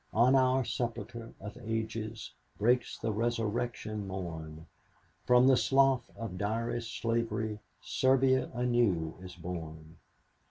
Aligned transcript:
"On 0.13 0.33
our 0.33 0.65
sepulcher 0.65 1.31
of 1.39 1.59
ages 1.63 2.33
Breaks 2.57 2.97
the 2.97 3.11
resurrection 3.11 4.07
morn, 4.07 4.65
From 5.27 5.45
the 5.45 5.55
slough 5.55 6.09
of 6.17 6.39
direst 6.39 6.97
slavery 6.99 7.59
Serbia 7.81 8.49
anew 8.55 9.13
is 9.21 9.35
born. 9.35 9.97